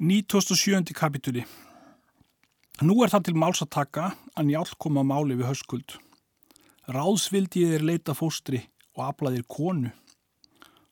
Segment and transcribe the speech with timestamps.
[0.00, 0.90] 907.
[0.90, 1.44] kapitúli
[2.82, 5.94] Nú er það til máls að taka að njálk koma máli við höskuld.
[6.90, 8.64] Ráðsvildi ég er leita fóstri
[8.98, 9.92] og aflaðir konu.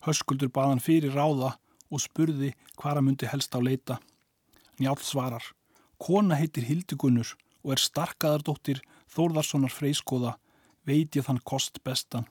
[0.06, 1.56] Höskuldur baðan fyrir ráða
[1.90, 3.98] og spurði hvaða myndi helst á leita.
[4.78, 5.42] Njálk svarar.
[5.98, 7.34] Kona heitir Hildigunnur
[7.66, 10.36] og er starkaðardóttir Þórðarssonar freyskóða,
[10.86, 12.30] veit ég þann kost bestan.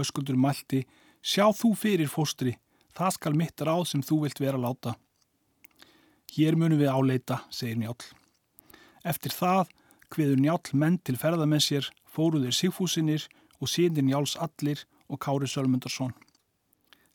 [0.00, 0.86] Höskuldur mælti,
[1.20, 2.56] sjá þú fyrir fóstri,
[2.96, 4.96] það skal mitt ráð sem þú vilt vera láta.
[6.34, 8.00] Hér munum við áleita, segir Njál.
[9.06, 9.68] Eftir það
[10.10, 13.28] hviður Njál menn til ferða með sér, fóruðir Sigfúsinir
[13.60, 16.10] og sínir Njáls allir og Kári Sölmundarsson.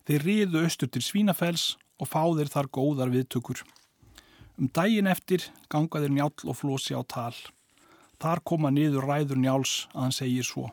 [0.08, 3.66] Þeir riðu austur til Svínafells og fáðir þar góðar viðtökur.
[4.56, 7.36] Um daginn eftir gangaðir Njál og Flósi á tal.
[8.24, 10.70] Þar koma niður ræður Njáls að hann segir svo.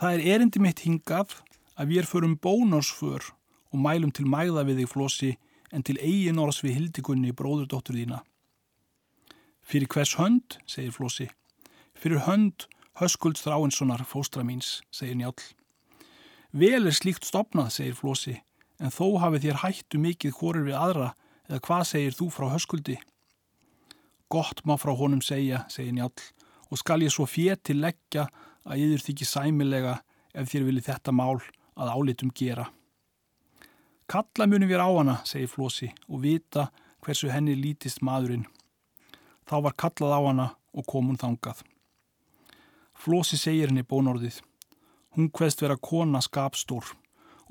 [0.00, 1.36] Það er erindi mitt hingað
[1.76, 3.34] að við erum bónásför
[3.68, 5.30] og mælum til mæða við þig Flósi
[5.72, 8.22] en til eigin orðs við hildikunni bróðurdóttur þína.
[9.68, 11.28] Fyrir hvers hönd, segir Flósi.
[11.98, 12.68] Fyrir hönd
[13.00, 15.36] höskuld Stráinssonar fóstra míns, segir Njál.
[16.52, 18.38] Vel er slíkt stopnað, segir Flósi,
[18.80, 21.12] en þó hafið þér hættu mikið hórir við aðra
[21.48, 22.96] eða hvað segir þú frá höskuldi?
[24.32, 26.12] Gott má frá honum segja, segir Njál,
[26.68, 28.28] og skal ég svo féti leggja
[28.68, 29.94] að yður þykir sæmilega
[30.32, 31.38] ef þér vilji þetta mál
[31.78, 32.68] að álitum gera.
[34.08, 36.70] Kalla munum við á hana, segir Flósi, og vita
[37.04, 38.46] hversu henni lítist maðurinn.
[39.44, 41.60] Þá var kallað á hana og kom hún þangað.
[42.96, 44.40] Flósi segir henni bónorðið.
[45.12, 46.88] Hún hverst vera kona skapstór.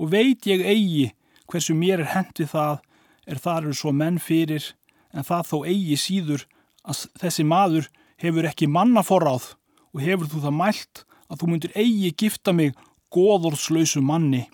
[0.02, 1.12] Og veit ég eigi
[1.46, 2.82] hversu mér er hendið það
[3.28, 4.74] er þar eru svo menn fyrir
[5.14, 6.50] en það þó eigi síður
[6.90, 9.52] að þessi maður hefur ekki manna forráð
[9.94, 12.74] og hefur þú það mælt að þú myndir eigi gifta mig
[13.14, 14.48] góðorðslausu manni.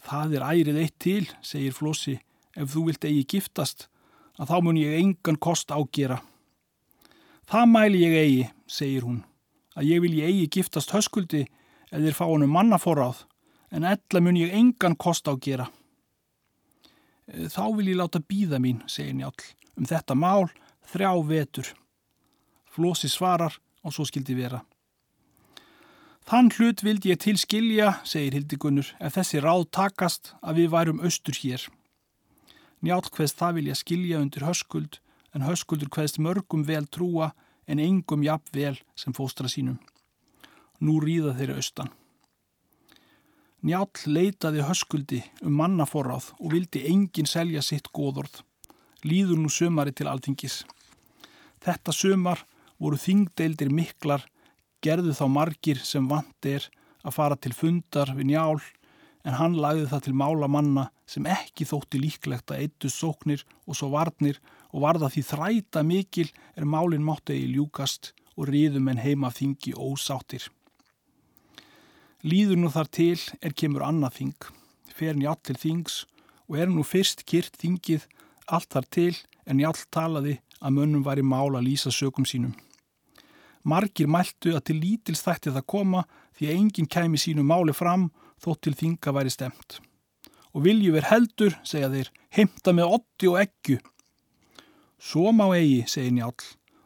[0.00, 2.16] Það er ærið eitt til, segir Flossi,
[2.56, 3.88] ef þú vilt eigi giftast,
[4.40, 6.20] að þá mun ég engan kost ágera.
[7.50, 9.20] Það mæli ég eigi, segir hún,
[9.76, 11.44] að ég vil ég eigi giftast höskuldi
[11.90, 13.24] eða þér fá hann um mannaforráð,
[13.74, 15.68] en ella mun ég engan kost ágera.
[17.28, 19.34] Eh, þá vil ég láta býða mín, segir Njál,
[19.76, 20.48] um þetta mál
[20.90, 21.74] þrjá vetur.
[22.70, 24.62] Flossi svarar og svo skildi vera.
[26.28, 31.00] Þann hlut vildi ég til skilja, segir Hildigunnur, ef þessi ráð takast að við værum
[31.04, 31.64] austur hér.
[32.84, 35.00] Njálk hveðst það vilja skilja undir höskuld,
[35.34, 37.32] en höskuldur hveðst mörgum vel trúa
[37.70, 39.78] en engum jafn vel sem fóstra sínum.
[40.80, 41.90] Nú ríða þeirra austan.
[43.60, 48.40] Njál leitaði höskuldi um mannaforráð og vildi enginn selja sitt góðorð.
[49.04, 50.62] Líður nú sömari til alþingis.
[51.60, 52.46] Þetta sömar
[52.80, 54.24] voru þingdeildir miklar
[54.84, 56.66] gerðu þá margir sem vant er
[57.04, 58.60] að fara til fundar við njál
[59.24, 63.76] en hann lagði það til mála manna sem ekki þótti líklegt að eittu sóknir og
[63.76, 69.02] svo varnir og varða því þræta mikil er málinn mátti í ljúkast og riðum en
[69.02, 70.46] heima þingi ósáttir.
[72.24, 74.48] Líður nú þar til er kemur annað þing,
[74.92, 76.04] fer njál til þings
[76.48, 78.06] og er nú fyrst kyrt þingið
[78.48, 79.14] allt þar til
[79.46, 82.52] en njál talaði að mönnum var í mála lýsa sökum sínum.
[83.62, 86.04] Margir mæltu að til lítils þætti það koma
[86.38, 88.08] því að enginn kæmi sínu máli fram
[88.40, 89.80] þótt til þinga væri stemt.
[90.56, 93.76] Og vilju ver heldur, segja þeir, heimta með otti og eggu.
[95.00, 96.34] Svo má eigi, segir njál,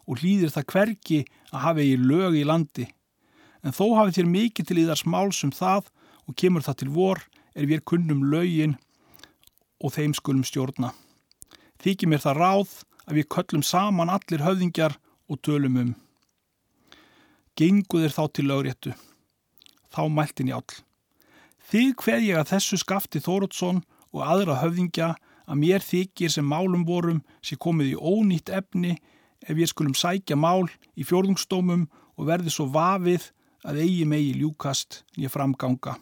[0.04, 1.20] og hlýðir það hverki
[1.52, 2.88] að hafa eigi lög í landi.
[3.64, 5.88] En þó hafi þér mikið til íðars máls um það
[6.28, 7.22] og kemur það til vor
[7.54, 8.76] er við kunnum lögin
[9.80, 10.92] og þeim skulum stjórna.
[11.80, 12.74] Þykir mér það ráð
[13.06, 14.98] að við köllum saman allir höfðingjar
[15.30, 15.94] og tölum um
[17.58, 18.94] genguðir þá til lögréttu.
[19.94, 20.80] Þá mæltin ég all.
[21.70, 23.82] Þig hveð ég að þessu skafti Þórótsson
[24.14, 28.96] og aðra höfðingja að mér þykir sem málum vorum sé komið í ónýtt efni
[29.44, 30.66] ef ég skulum sækja mál
[30.96, 33.30] í fjórðungstómum og verði svo vafið
[33.64, 35.96] að eigi megi ljúkast nýja framganga.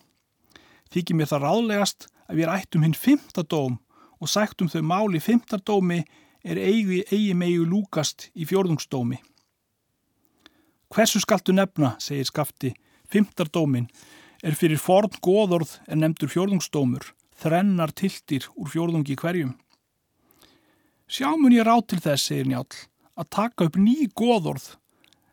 [0.93, 3.79] Þykir mér það ráðlegast að við ættum hinn fymtadóm
[4.23, 6.03] og sættum þau mál í fymtadómi
[6.43, 9.19] er eigi, eigi megi ljúkast í fjórðungstómi.
[10.93, 12.75] Hversu skaltu nefna, segir skafti,
[13.09, 13.87] fymtardómin
[14.45, 17.07] er fyrir forn góðorð en nefndur fjórðungsdómur,
[17.41, 19.55] þrennar tiltir úr fjórðungi hverjum.
[21.09, 22.69] Sjámun ég ráð til þess, segir Njál,
[23.17, 24.75] að taka upp ný góðorð.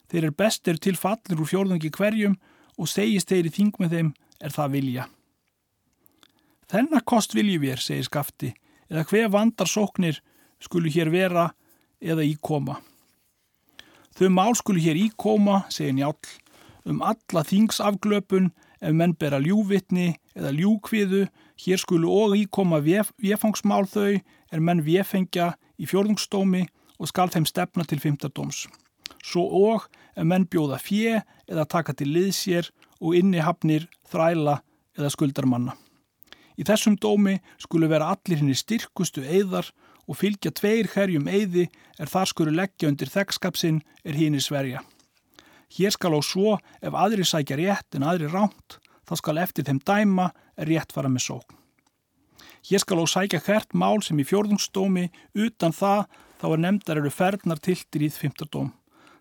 [0.08, 2.38] Þeir er bestir til fallir úr fjórðungi hverjum
[2.80, 5.08] og segist þeir í þing með þeim er það vilja.
[6.72, 8.54] Þennar kost viljum við, segir skafti,
[8.88, 10.22] eða hver vandar sóknir
[10.64, 11.50] skulu hér vera
[12.00, 12.80] eða íkoma.
[14.20, 16.18] Þau mál skulu hér íkóma, segir Njál,
[16.84, 18.50] um alla þingsafglöpun
[18.80, 21.28] ef menn bera ljúvitni eða ljúkviðu
[21.60, 26.62] Hér skulu og íkoma véfangsmál þau er menn véfengja í fjörðungsdómi
[26.96, 28.64] og skal þeim stefna til fymtadóms.
[29.20, 31.18] Svo og ef menn bjóða fjö
[31.52, 32.70] eða taka til liðsér
[33.04, 34.62] og innihafnir, þræla
[34.96, 35.76] eða skuldarmanna.
[36.56, 39.68] Í þessum dómi skulu vera allir henni styrkustu eðar
[40.10, 41.68] og fylgja tveir herjum eði
[42.02, 44.82] er þar skulu leggja undir þekkskapsinn er hínir sverja.
[45.70, 49.82] Hér skal á svo ef aðri sækja rétt en aðri ránt, þá skal eftir þeim
[49.86, 51.60] dæma er rétt fara með sókn.
[52.66, 55.06] Hér skal á sækja hvert mál sem í fjörðungsdómi
[55.38, 56.10] utan það
[56.42, 58.72] þá er nefndar eru ferðnar tiltir í þfimtardóm.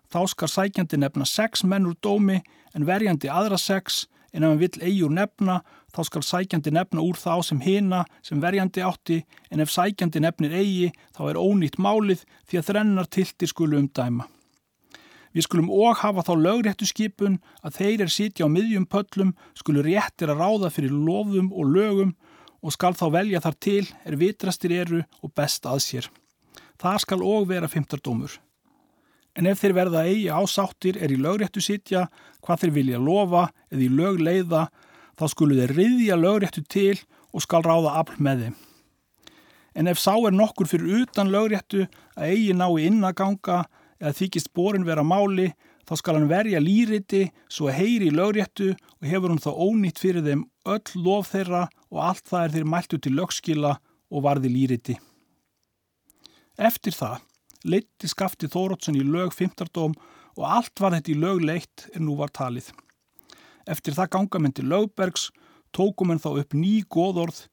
[0.09, 2.39] Þá skal sækjandi nefna sex menn úr dómi
[2.73, 5.59] en verjandi aðra sex en ef hann vill eigi úr nefna
[5.95, 9.21] þá skal sækjandi nefna úr þá sem hina sem verjandi átti
[9.51, 13.89] en ef sækjandi nefnir eigi þá er ónýtt málið því að þrennar tiltir skulu um
[13.89, 14.27] dæma.
[15.33, 19.83] Við skulum og hafa þá lögréttu skipun að þeir er sitja á miðjum pöllum skulu
[19.85, 22.15] réttir að ráða fyrir lofum og lögum
[22.65, 26.09] og skal þá velja þar til er vitrastir eru og best að sér.
[26.81, 28.39] Það skal og vera fymtardómur.
[29.37, 32.07] En ef þeir verða eigi ásáttir er í lögréttu sitja
[32.43, 34.65] hvað þeir vilja lofa eða í lög leiða
[35.19, 36.97] þá skulu þeir riðja lögréttu til
[37.35, 38.57] og skal ráða afl með þeim.
[39.77, 41.85] En ef sá er nokkur fyrir utan lögréttu
[42.15, 43.65] að eigi ná í innaganga
[43.99, 45.51] eða þykist borin vera máli
[45.89, 50.01] þá skal hann verja lýriti svo að heyri í lögréttu og hefur hann þá ónýtt
[50.01, 53.77] fyrir þeim öll lof þeirra og allt það er þeir mæltu til lögskila
[54.09, 54.97] og varði lýriti.
[56.59, 57.25] Eftir það
[57.69, 59.95] leitti skafti Þóróttsson í lög 15.
[60.39, 62.69] og allt var þetta í lög leitt en nú var talið.
[63.69, 65.29] Eftir það ganga menn til Lögbergs,
[65.75, 67.43] tókum en þá upp ný góðorð.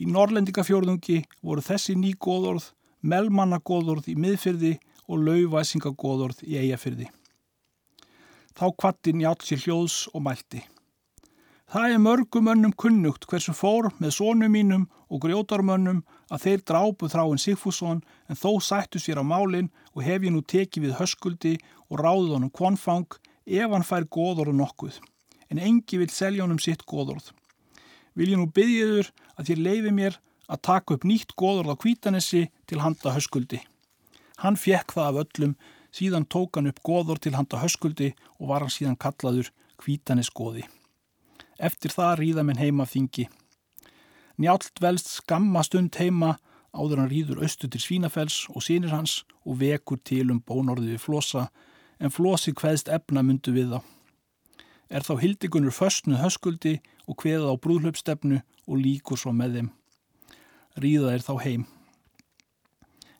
[0.00, 2.70] Í Norrlendingafjörðungi voru þessi ný góðorð,
[3.04, 4.72] melmannagóðorð í miðfyrði
[5.06, 7.10] og lauvæsingagóðorð í eigafyrði.
[8.56, 10.62] Þá kvatti njátt sér hljóðs og mælti.
[11.66, 17.10] Það er mörgum önnum kunnugt hversu fór með sónum mínum og grjótarmönnum að þeir drápu
[17.10, 21.56] þráinn Sigfússon en þó sættu sér á málinn og hef ég nú tekið við höskuldi
[21.90, 25.02] og ráðið honum kvonfang ef hann fær góðorð nokkuð
[25.50, 27.30] en engi vil selja honum sitt góðorð.
[28.16, 32.46] Vil ég nú byggjiður að þér leifi mér að taka upp nýtt góðorð á kvítanessi
[32.66, 33.60] til handa höskuldi.
[34.42, 35.54] Hann fekk það af öllum,
[35.92, 39.50] síðan tók hann upp góðorð til handa höskuldi og var hann síðan kallaður
[39.82, 40.66] kvítanesgóði.
[41.58, 43.28] Eftir það ríða minn heima þingi.
[44.36, 46.36] Njált velst skamma stund heima
[46.76, 51.04] áður hann rýður austu til Svínafells og sínir hans og vekur til um bónorði við
[51.06, 51.48] flosa
[51.96, 53.95] en flosi hveðst efna myndu við þá
[54.88, 59.70] er þá hildigunur föstnuð höskuldi og kveða á brúðhlöpstefnu og líkur svo með þeim.
[60.82, 61.64] Ríða er þá heim.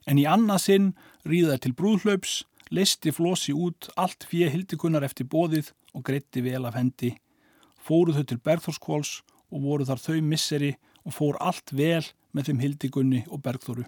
[0.07, 0.91] En í annað sinn
[1.27, 6.65] ríða er til brúðhlöps, leisti flosi út allt fyrir hildigunar eftir bóðið og greitti vel
[6.69, 7.17] af hendi.
[7.83, 9.13] Fóruð þau til Bergþórskóls
[9.51, 10.75] og voru þar þau misseri
[11.07, 12.05] og fór allt vel
[12.35, 13.87] með þeim hildigunni og Bergþóru.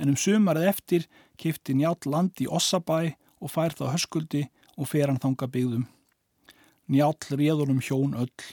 [0.00, 1.08] En um sumarið eftir
[1.40, 3.12] kifti njátt land í Ossabæ
[3.42, 4.46] og fær þá höskuldi
[4.76, 5.84] og fer hann þanga byggðum.
[6.92, 8.52] Njál réðunum hjón öll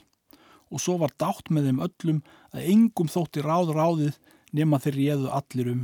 [0.69, 2.19] og svo var dátt með þeim öllum
[2.53, 4.19] að engum þótti ráð ráðið
[4.55, 5.81] nema þeir réðu allir um.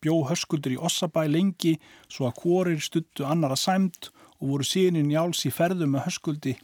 [0.00, 1.74] Bjó höskuldur í Ossabæ lengi
[2.08, 6.54] svo að kórir stuttu annara sæmt og voru síðan njáls í ferðu með höskuldi.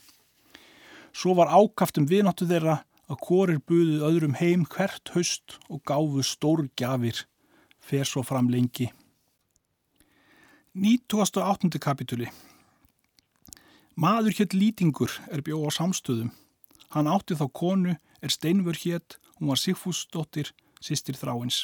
[1.17, 6.67] Svo var ákaftum vináttu þeirra að kórir buðið öðrum heim hvert höst og gáfu stór
[6.76, 7.25] gafir,
[7.81, 8.90] fer svo fram lengi.
[10.76, 11.80] 98.
[11.80, 12.28] kapituli
[13.97, 16.29] Maður hétt Lýtingur er bjóð á samstöðum.
[16.93, 20.50] Hann átti þá konu er Steinfur hétt, hún var Sigfúsdóttir,
[20.85, 21.62] sýstir þráins.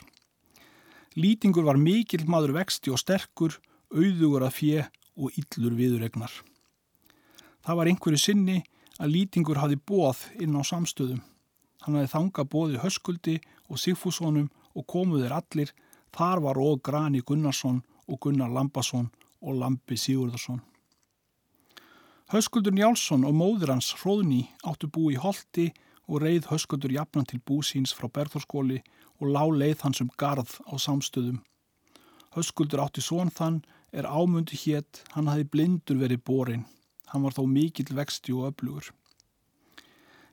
[1.12, 3.58] Lýtingur var mikill maður vexti og sterkur,
[3.92, 4.86] auðugur að fjö
[5.20, 6.32] og yllur viðuregnar.
[7.68, 8.58] Það var einhverju sinni
[8.96, 11.20] að Lýtingur hafi bóð inn á samstöðum.
[11.84, 15.76] Hann hafi þanga bóði Höskuldi og Sigfússonum og komuðir allir,
[16.16, 19.12] þar var og Grani Gunnarsson og Gunnar Lambasson
[19.44, 20.64] og Lampi Sigurðarsson.
[22.32, 25.66] Höskuldur Njálsson og móður hans Hróðni áttu bú í Holti
[26.08, 28.78] og reið Höskuldur jafnan til búsíns frá Berðarskóli
[29.20, 31.42] og lá leið hans um garð á samstöðum.
[32.32, 33.58] Höskuldur átti són þann
[33.92, 36.62] er ámundi hétt, hann hafi blindur verið borin.
[37.12, 38.88] Hann var þó mikill vexti og öflugur.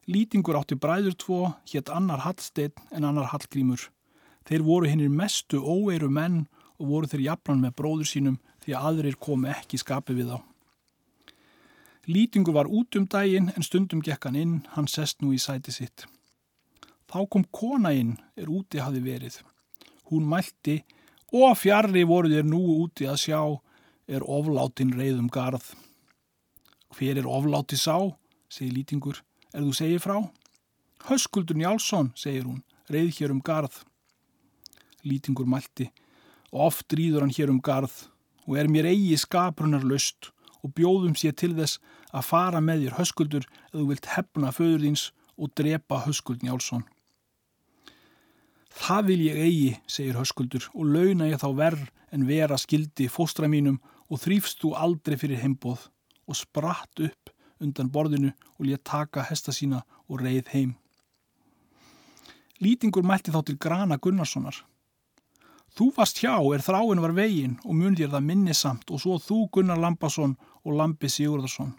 [0.07, 3.89] Lýtingur átti bræður tvo, hétt annar Hallsteinn en annar Hallgrímur.
[4.47, 6.45] Þeir voru hinnir mestu óeiru menn
[6.79, 10.48] og voru þeir jafnan með bróður sínum því að aðrir komi ekki skapi við þá.
[12.09, 15.71] Lýtingu var út um daginn en stundum gekk hann inn, hann sest nú í sæti
[15.71, 16.07] sitt.
[17.09, 19.39] Þá kom kona inn, er úti hafi verið.
[20.09, 20.79] Hún mælti,
[21.33, 23.41] og fjarrri voru þér nú úti að sjá,
[24.09, 25.75] er oflátin reyðum garð.
[26.97, 27.97] Hver er ofláti sá,
[28.49, 29.21] segir Lýtingur,
[29.53, 30.17] er þú segið frá?
[31.05, 33.83] Höskuldur Njálsson, segir hún, reið hér um garð.
[35.05, 35.91] Lýtingur mælti
[36.51, 38.09] oft rýður hann hér um garð
[38.47, 40.31] og er mér eigi skaprunar löst
[40.63, 41.79] og bjóðum sér til þess
[42.11, 45.05] að fara með þér höskuldur eða þú vilt hefna föður þíns
[45.39, 46.83] og drepa höskuld Njálsson.
[48.79, 53.49] Það vil ég eigi, segir höskuldur, og launa ég þá verð en vera skildi fóstra
[53.51, 55.89] mínum og þrýfst þú aldrei fyrir heimbóð
[56.29, 60.75] og spratt upp undan borðinu og létt taka hesta sína og reið heim.
[62.59, 64.55] Lýtingur mælti þá til Grana Gunnarssonar.
[65.75, 69.79] Þú varst hjá er þráin var vegin og mundir það minnisamt og svo þú Gunnar
[69.79, 70.35] Lampasson
[70.65, 71.73] og Lampi Sigurðarsson.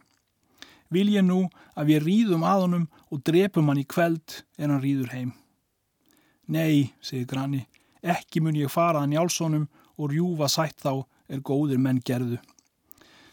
[0.90, 1.44] Vil ég nú
[1.78, 5.32] að við rýðum að honum og drepum hann í kveld en hann rýður heim.
[6.50, 7.62] Nei, segir Grani,
[8.02, 9.68] ekki mun ég fara að njálssonum
[10.00, 12.40] og rjúfa sætt þá er góðir menn gerðu.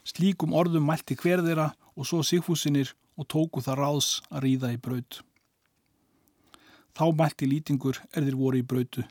[0.06, 4.78] Slíkum orðum mælti hver þeirra og svo sigfúsinir og tóku það ráðs að ríða í
[4.78, 5.22] braut.
[6.94, 9.04] Þá mælti lýtingur er þeir voru í brautu.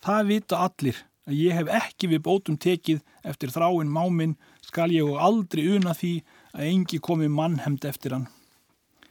[0.00, 5.06] Það vita allir að ég hef ekki við bótum tekið eftir þráinn máminn skal ég
[5.06, 6.14] og aldrei una því
[6.54, 8.28] að engi komi mannhemd eftir hann.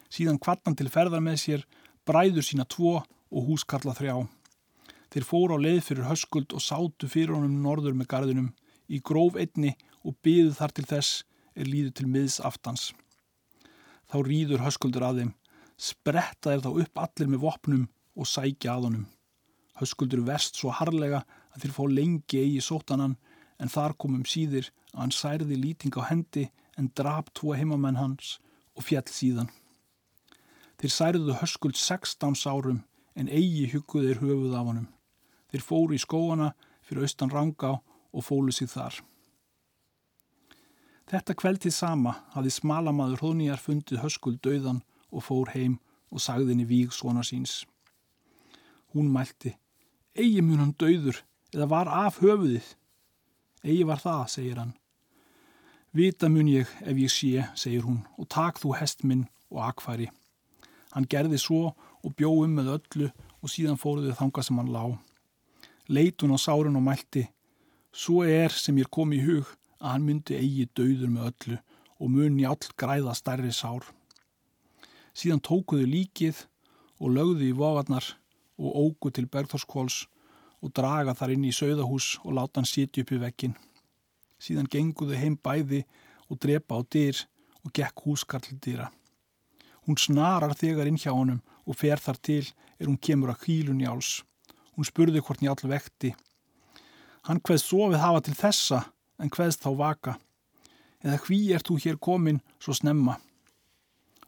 [0.09, 1.65] Síðan kvartan til ferðar með sér
[2.07, 4.25] bræður sína tvo og húskarla þrjá.
[5.09, 8.49] Þeir fóru á leið fyrir höskuld og sátu fyrir honum norður með gardinum
[8.89, 9.75] í gróf einni
[10.05, 11.23] og byðu þar til þess
[11.55, 12.91] er líðu til miðs aftans.
[14.09, 15.31] Þá rýður höskuldur að þeim,
[15.77, 17.87] spretta þeir þá upp allir með vopnum
[18.17, 19.07] og sækja að honum.
[19.79, 23.15] Höskuldur verst svo harlega að þeir fá lengi eigi sótanan
[23.59, 28.37] en þar komum síðir að hann særði lýting á hendi en drap tvo heimamenn hans
[28.75, 29.49] og fjall síðan.
[30.79, 32.83] Þeir særðu höskuld 16 árum
[33.19, 34.87] en eigi hugguðir höfuð af honum.
[35.51, 36.53] Þeir fóru í skóana
[36.87, 39.01] fyrir austan ranga og fólu sig þar.
[41.09, 45.79] Þetta kveldið sama hafði smalamaður hónýjar fundið höskuld döðan og fór heim
[46.13, 47.63] og sagðinni víg svona síns.
[48.93, 49.55] Hún mælti,
[50.19, 51.23] eigi mun hann döður
[51.53, 52.67] eða var af höfuðið.
[53.63, 54.75] Egi var það, segir hann.
[55.95, 60.09] Vita mun ég ef ég sé, segir hún, og tak þú hest minn og akfæri.
[60.93, 63.09] Hann gerði svo og bjóðum með öllu
[63.41, 64.83] og síðan fóruði þanga sem hann lá.
[65.89, 67.25] Leit hún á sárun og mælti,
[67.91, 69.49] svo er sem ég kom í hug
[69.79, 71.59] að hann myndi eigi döður með öllu
[71.99, 73.83] og muni all græða stærri sár.
[75.17, 76.45] Síðan tókuðu líkið
[76.99, 78.05] og lögðu í vogarnar
[78.59, 80.03] og ógu til Bergþórskóls
[80.59, 83.55] og draga þar inn í sögðahús og láta hann sitja upp í vekkin.
[84.39, 85.85] Síðan genguðu heim bæði
[86.27, 87.23] og drepa á dyr
[87.63, 88.89] og gekk húskarl dýra.
[89.87, 92.45] Hún snarar þegar inn hjá honum og fer þar til
[92.79, 94.23] er hún kemur að hýlun jáls.
[94.75, 96.13] Hún spurði hvort njál vekti.
[97.27, 98.83] Hann hveð sofið hafa til þessa
[99.19, 100.13] en hveðst þá vaka?
[101.03, 103.17] Eða hví ert þú hér komin svo snemma?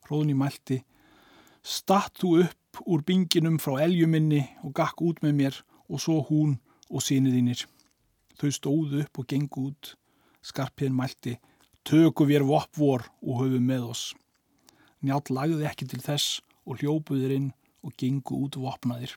[0.08, 0.82] Róðni mælti,
[1.64, 5.58] statt þú upp úr binginum frá eljuminni og gakk út með mér
[5.92, 6.58] og svo hún
[6.90, 7.66] og síniðinir.
[8.40, 9.96] Þau stóðu upp og gengu út.
[10.42, 11.36] Skarpiðin mælti,
[11.86, 14.06] töku við voppvor og höfu með oss.
[15.02, 17.52] Njál lagði ekki til þess og hljópuðir inn
[17.86, 19.14] og gengu út vopnaðir.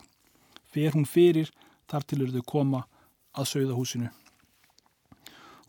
[0.68, 1.52] Fer hún fyrir
[1.88, 2.84] þar til eru þau koma
[3.37, 4.11] að sögðahúsinu.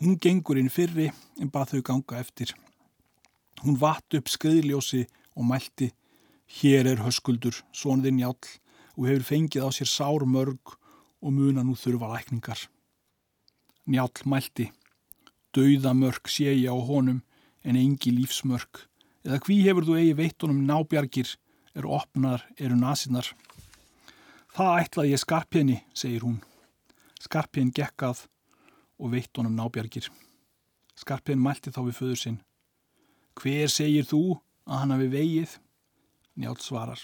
[0.02, 2.52] Hún gengur inn fyrri en bað þau ganga eftir.
[3.64, 5.92] Hún vatt upp skriðljósi og mælti
[6.46, 8.38] Hér er höskuldur, sonðinn jál
[8.96, 10.78] og hefur fengið á sér sár mörg
[11.22, 12.60] og muna nú þurfa lækningar.
[13.86, 14.72] Njál mælti
[15.56, 17.22] Dauða mörg sé ég á honum
[17.64, 18.82] en engi lífsmörg
[19.24, 21.30] eða hví hefur þú eigi veittunum nábjargir
[21.76, 23.30] er opnar eru nasinnar.
[24.56, 26.42] Það ætlaði ég skarpjeni, segir hún.
[27.24, 28.26] Skarpjen gekkað
[29.00, 30.10] og veitt honum nábjargir.
[30.96, 32.38] Skarpin mælti þá við föður sinn.
[33.40, 34.22] Hver segir þú
[34.68, 35.56] að hann hafi vegið?
[36.36, 37.02] Njátt svarar.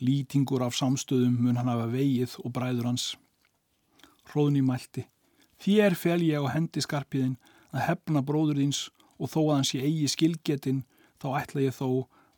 [0.00, 3.14] Lýtingur af samstöðum mun hann hafa vegið og bræður hans.
[4.30, 5.06] Hróðni mælti.
[5.62, 7.38] Þér fel ég á hendi skarpiðin
[7.72, 10.82] að hefna bróður þins og þó að hann sé eigi skilgetin
[11.22, 11.88] þá ætla ég þó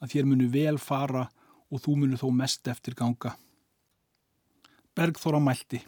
[0.03, 1.27] að þér munu vel fara
[1.73, 3.35] og þú munu þó mest eftir ganga.
[4.97, 5.83] Bergþóra mælti.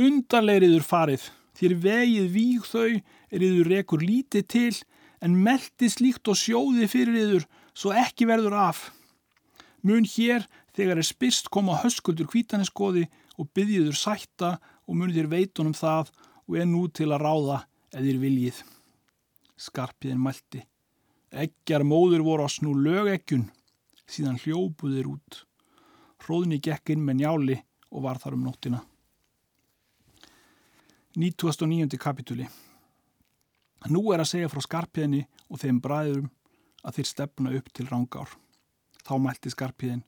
[0.00, 4.74] Undarleiriður farið Þér vegið víg þau er yður rekur lítið til
[5.22, 7.44] en meldi slíkt og sjóði fyrir yður
[7.76, 8.88] svo ekki verður af.
[9.82, 10.46] Mun hér
[10.76, 13.08] þegar er spyrst koma höskuldur kvítaneskoði
[13.38, 16.12] og byggiður sætta og mun þér veitunum það
[16.46, 17.58] og er nú til að ráða
[17.98, 18.62] eðir viljið.
[19.58, 20.62] Skarpiðin mælti.
[21.32, 23.48] Eggjar móður voru á snú lögeggjun
[24.06, 25.42] síðan hljópuðir út.
[26.22, 27.58] Hróðni gekk inn með njáli
[27.90, 28.82] og var þar um nóttina.
[31.16, 31.98] 99.
[32.00, 32.46] kapitúli
[33.90, 36.30] Nú er að segja frá skarpiðinni og þeim bræðurum
[36.86, 38.30] að þeir stefna upp til rángár.
[39.02, 40.02] Þá mælti skarpiðin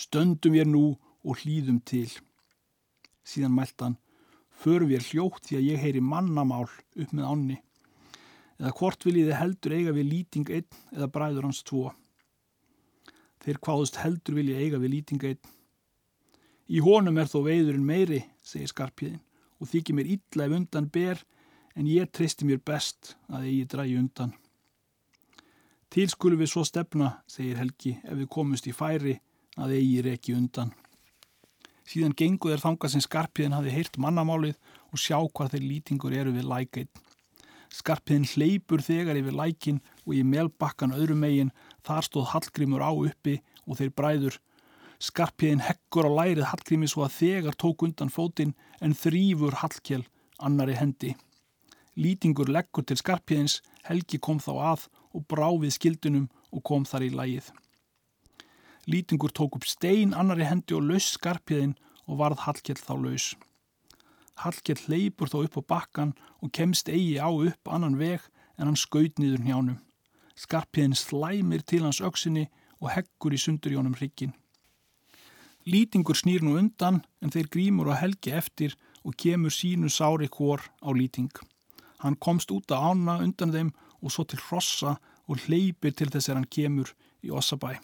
[0.00, 0.94] Stöndum ég nú
[1.26, 2.08] og hlýðum til.
[3.26, 3.98] Síðan mælt hann,
[4.50, 7.58] för við hljótt því að ég heyri mannamál upp með ánni.
[8.60, 11.90] Eða hvort viljiði heldur eiga við lýting einn eða bræður hans tvo.
[13.40, 15.40] Þeir hvaðust heldur vilja eiga við lýting einn.
[16.70, 19.22] Í honum er þó veiðurinn meiri, segir skarpiðin,
[19.60, 21.24] og þykir mér illa ef undan ber,
[21.74, 24.36] en ég treysti mér best að eigi drægi undan.
[25.90, 29.16] Til skulum við svo stefna, segir Helgi, ef við komumst í færi
[29.58, 30.68] að eigi reki undan.
[31.90, 34.54] Síðan gengu þeir þanga sem skarpiðin hafi heyrt mannamálið
[34.94, 36.90] og sjá hvað þeir lýtingur eru við lækinn.
[37.74, 41.50] Skarpiðin hleypur þegar yfir lækin og í melbakkan öðrum megin
[41.86, 44.38] þar stóð Hallgrímur á uppi og þeir bræður.
[45.02, 50.04] Skarpiðin heggur á lærið Hallgrími svo að þegar tók undan fótinn en þrýfur Hallkjell
[50.38, 51.16] annari hendi.
[51.98, 53.58] Lýtingur leggur til Skarpiðins,
[53.90, 57.50] Helgi kom þá að og brá við skildunum og kom þar í lægið.
[58.90, 61.76] Lýtingur tók upp stein annari hendi og laus Skarpiðin
[62.08, 63.26] og varð Hallkjell þá laus.
[64.40, 68.24] Hallkjell leipur þó upp á bakkan og kemst eigi á upp annan veg
[68.56, 69.78] en hann skaut niður njánum.
[70.34, 72.48] Skarpiðin slæmir til hans auksinni
[72.80, 74.32] og heggur í sundur jónum hryggin.
[75.68, 80.64] Lýtingur snýr nú undan en þeir grímur á helgi eftir og kemur sínu sári hór
[80.80, 81.30] á lýting.
[82.00, 84.96] Hann komst út að ána undan þeim og svo til hrossa
[85.28, 87.76] og hleypir til þess að hann kemur í Ossabæ.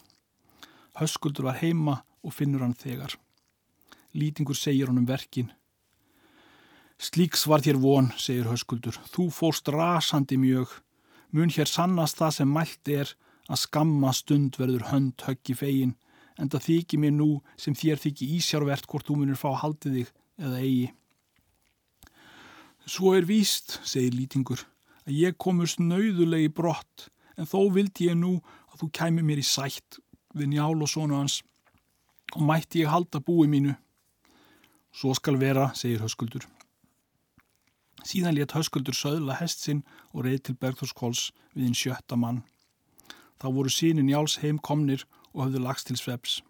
[0.97, 3.15] Höskuldur var heima og finnur hann þegar.
[4.17, 5.51] Lýtingur segir honum verkin
[6.97, 10.71] Slíks var þér von, segir höskuldur, þú fórst rasandi mjög,
[11.29, 13.11] mun hér sannast það sem mælt er
[13.45, 15.93] að skamma stund verður hönd höggi fegin,
[16.41, 20.09] en það þykir mér nú sem þér þykir ísjárvert hvort þú munir fá haldið þig
[20.41, 20.89] eða eigi.
[22.89, 24.65] Svo er víst, segir lýtingur,
[25.07, 28.37] að ég komust nauðulegi brott, en þó vildi ég nú
[28.73, 29.99] að þú kæmi mér í sætt
[30.35, 31.41] við njál og sónu hans
[32.35, 33.77] og mætti ég halda búi mínu.
[34.91, 36.43] Svo skal vera, segir höskuldur.
[38.07, 39.83] Síðan létt höskuldur söðla hest sinn
[40.13, 42.43] og reið til Bergþórskóls við einn sjötta mann.
[43.37, 46.41] Þá voru sínin Njáls heim komnir og höfðu lagst til sveps.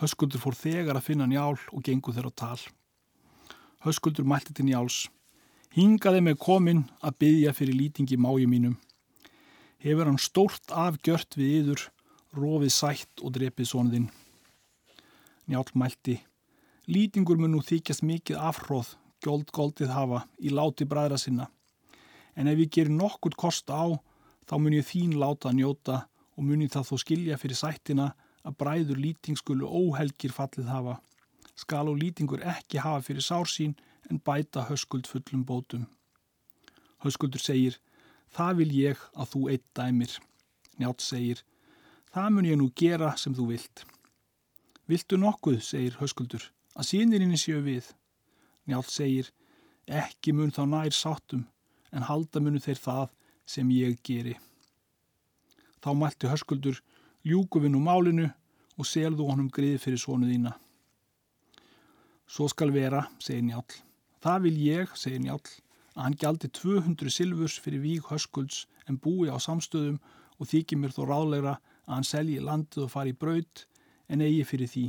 [0.00, 2.60] Höskuldur fór þegar að finna Njál og gengu þeirra á tal.
[3.86, 5.08] Höskuldur mælti til Njáls.
[5.74, 8.76] Hingaði með komin að byggja fyrir lýtingi máju mínum.
[9.82, 11.86] Hefur hann stórt afgjört við yður,
[12.34, 14.10] rofið sætt og drepið svonuðinn.
[15.50, 16.20] Njál mælti.
[16.86, 21.46] Lýtingur mun nú þykjast mikið afhróð skjóld goldið hafa í láti bræðra sinna.
[22.36, 23.96] En ef ég ger nokkurt kost á,
[24.44, 25.96] þá mun ég þín láta að njóta
[26.36, 28.10] og mun ég það þó skilja fyrir sættina
[28.44, 30.98] að bræður lýtingskulu óhelgir fallið hafa.
[31.56, 33.72] Skal og lýtingur ekki hafa fyrir sársín
[34.10, 35.86] en bæta höskuld fullum bótum.
[37.04, 37.78] Höskuldur segir,
[38.32, 40.14] það vil ég að þú eitt dæmir.
[40.80, 41.42] Njátt segir,
[42.12, 43.84] það mun ég nú gera sem þú vilt.
[44.90, 47.86] Viltu nokkuð, segir höskuldur, að sínirinn séu við.
[48.68, 49.30] Njálf segir,
[49.86, 51.46] ekki mun þá nær sáttum,
[51.92, 53.06] en halda munu þeir það
[53.46, 54.34] sem ég geri.
[55.84, 56.80] Þá mælti hörskuldur,
[57.24, 58.30] ljúku við nú málinu
[58.76, 60.54] og selðu honum griði fyrir sónu þína.
[62.24, 63.82] Svo skal vera, segir Njálf.
[64.24, 65.58] Það vil ég, segir Njálf,
[65.92, 69.98] að hann gjaldi 200 silfurs fyrir víg hörskulds en búi á samstöðum
[70.40, 71.52] og þykir mér þó ráðlegra
[71.84, 73.66] að hann selji landið og fari í braut
[74.08, 74.84] en eigi fyrir því.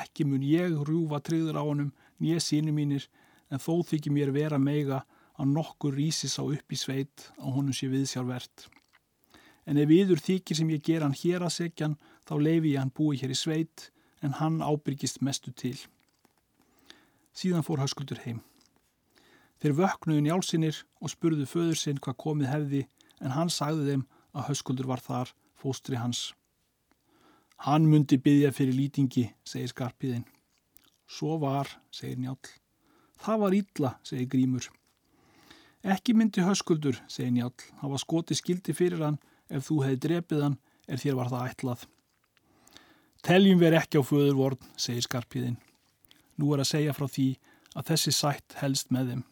[0.00, 1.92] Ekki mun ég rjúfa tryggður á honum
[2.24, 3.04] nýja síni mínir
[3.52, 5.02] en þó þykir mér vera meiga
[5.36, 8.64] að nokkur rísis á upp í sveit á honum sé við sjálfvert.
[9.68, 12.96] En ef yður þykir sem ég ger hann hér að segjan þá leifi ég hann
[12.96, 13.90] búi hér í sveit
[14.24, 15.76] en hann ábyrgist mestu til.
[17.38, 18.40] Síðan fór höskuldur heim.
[19.62, 22.80] Þeir vöknuðu njálsinir og spurðu föður sinn hvað komið hefði
[23.22, 26.32] en hann sagði þeim að höskuldur var þar fóstri hans.
[27.66, 30.26] Hann myndi byggja fyrir lýtingi, segir skarpiðinn.
[31.10, 32.38] Svo var, segir Njál.
[33.18, 34.68] Það var ítla, segir Grímur.
[35.82, 37.54] Ekki myndi höskuldur, segir Njál.
[37.80, 41.48] Það var skoti skildi fyrir hann ef þú hefði drepið hann er þér var það
[41.52, 41.86] ætlað.
[43.26, 45.58] Teljum við ekki á föðurvorn, segir skarpiðinn.
[46.38, 47.28] Nú er að segja frá því
[47.74, 49.24] að þessi sætt helst með þeim.